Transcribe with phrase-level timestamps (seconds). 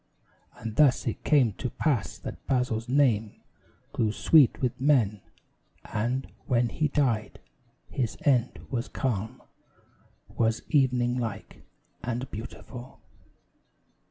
[0.57, 3.39] And thus it came to pass that Basil's name
[3.93, 5.21] Grew sweet with men;
[5.85, 7.39] and, when he died,
[7.87, 9.43] his end Was calm
[10.27, 11.61] was evening like,
[12.03, 12.99] and beautiful.